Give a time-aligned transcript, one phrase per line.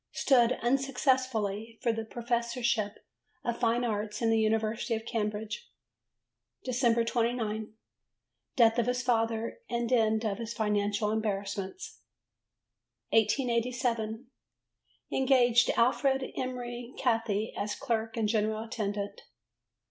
[0.13, 3.05] Stood, unsuccessfully, for the Professorship
[3.43, 5.69] of Fine Arts in the University of Cambridge.
[6.65, 7.05] Dec.
[7.07, 7.73] 29.
[8.55, 11.99] Death of his father and end of his financial embarrassments.
[13.09, 14.25] 1887.
[15.11, 19.21] Engaged Alfred Emery Cathie as clerk and general attendant.